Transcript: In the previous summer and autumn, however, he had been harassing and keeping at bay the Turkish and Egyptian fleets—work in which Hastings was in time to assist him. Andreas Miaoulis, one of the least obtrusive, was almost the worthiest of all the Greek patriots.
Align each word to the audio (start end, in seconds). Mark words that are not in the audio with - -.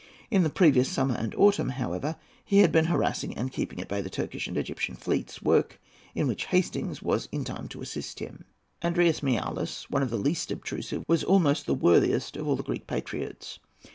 In 0.31 0.41
the 0.41 0.49
previous 0.49 0.89
summer 0.89 1.13
and 1.13 1.35
autumn, 1.35 1.69
however, 1.69 2.15
he 2.43 2.57
had 2.61 2.71
been 2.71 2.85
harassing 2.85 3.37
and 3.37 3.51
keeping 3.51 3.79
at 3.79 3.87
bay 3.87 4.01
the 4.01 4.09
Turkish 4.09 4.47
and 4.47 4.57
Egyptian 4.57 4.95
fleets—work 4.95 5.79
in 6.15 6.25
which 6.25 6.45
Hastings 6.47 7.03
was 7.03 7.29
in 7.31 7.43
time 7.43 7.67
to 7.67 7.83
assist 7.83 8.17
him. 8.17 8.45
Andreas 8.83 9.19
Miaoulis, 9.21 9.83
one 9.91 10.01
of 10.01 10.09
the 10.09 10.17
least 10.17 10.49
obtrusive, 10.49 11.03
was 11.07 11.23
almost 11.23 11.67
the 11.67 11.75
worthiest 11.75 12.35
of 12.35 12.47
all 12.47 12.55
the 12.55 12.63
Greek 12.63 12.87
patriots. 12.87 13.59